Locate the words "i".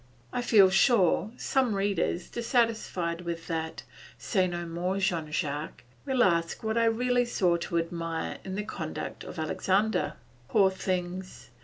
0.33-0.41, 6.75-6.85